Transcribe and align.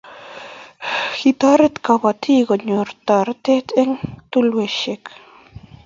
Ketoret 1.17 1.75
kapatik 1.85 2.41
kunyor 2.47 2.87
toretet 3.07 3.67
eng' 3.81 4.01
tulweshek 4.31 5.03